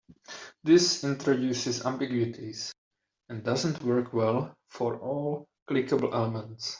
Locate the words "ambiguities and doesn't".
1.85-3.83